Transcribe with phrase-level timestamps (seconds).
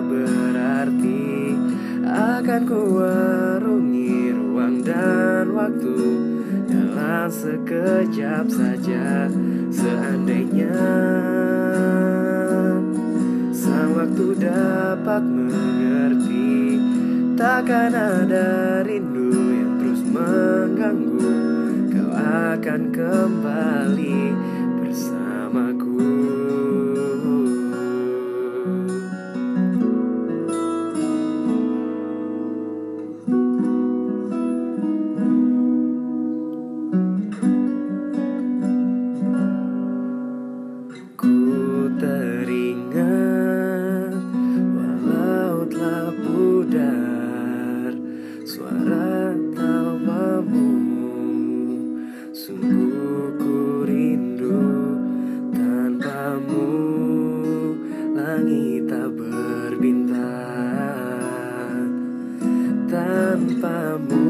[0.00, 1.56] berarti
[2.06, 5.98] Akan kuwarungi ruang dan waktu
[6.70, 9.26] Dalam sekejap saja.
[9.74, 10.78] Seandainya
[13.50, 16.80] Sang waktu dapat mengerti
[17.36, 21.36] Takkan ada rindu yang terus mengganggu.
[21.92, 24.20] Kau akan kembali
[55.52, 56.68] tanpamu
[58.12, 60.20] langit tak berbintang.
[62.90, 64.28] Tanpamu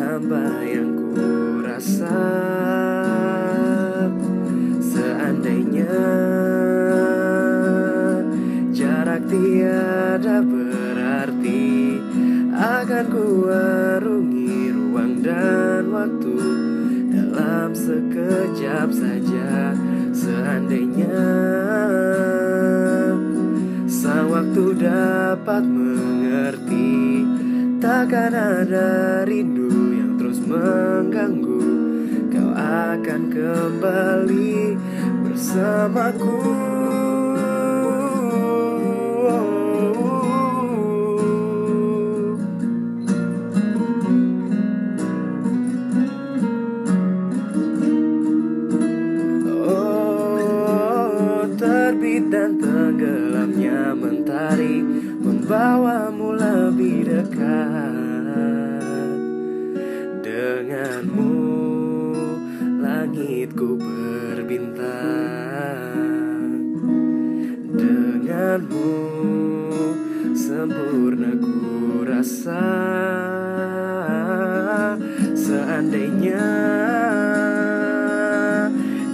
[0.00, 2.20] hamba yang ku rasa.
[4.82, 6.00] Seandainya
[8.74, 11.68] jarak tiada berarti
[12.58, 16.47] Akan ku arungi ruang dan waktu
[17.38, 19.70] Dalam sekejap saja
[20.10, 21.22] Seandainya
[23.86, 27.22] Sang waktu dapat mengerti
[27.78, 31.62] Takkan ada rindu yang terus mengganggu.
[32.26, 34.74] Kau akan kembali
[35.22, 36.42] bersamaku
[52.18, 54.82] terbit dan tenggelamnya mentari
[55.18, 57.94] Membawamu lebih dekat.
[60.22, 61.34] Denganmu
[62.82, 64.82] langitku berbintang.
[67.70, 68.94] Denganmu
[70.34, 72.97] sempurna ku rasa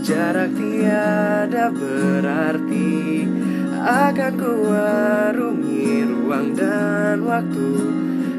[0.04, 3.24] jarak tiada berarti
[3.80, 7.72] Akan ku arungi ruang dan waktu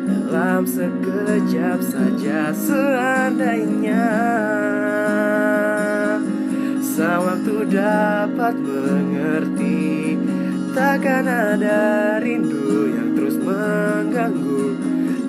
[0.05, 4.09] Dalam sekejap saja seandainya.
[6.85, 10.13] Sang waktu dapat mengerti
[10.75, 14.75] Takkan ada rindu yang terus mengganggu.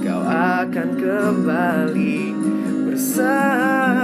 [0.03, 2.19] Kau akan kembali
[2.91, 3.96] bersamaku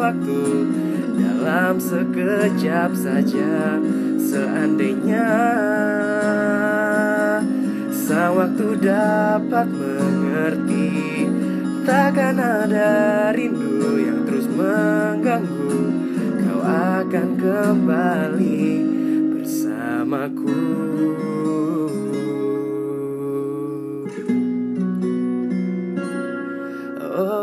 [0.00, 0.42] waktu
[1.20, 3.76] dalam sekejap saja.
[4.16, 5.28] Seandainya
[7.92, 11.28] sang waktu dapat mengerti
[11.84, 15.76] takkan ada rindu yang terus mengganggu.
[16.40, 18.64] Kau akan kembali
[19.36, 20.60] bersamaku.
[27.10, 27.39] Oh.